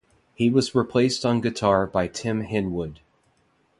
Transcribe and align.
He 0.33 0.49
was 0.49 0.73
replaced 0.73 1.27
on 1.27 1.41
guitar 1.41 1.85
by 1.85 2.07
Tim 2.07 2.41
Henwood. 2.43 3.01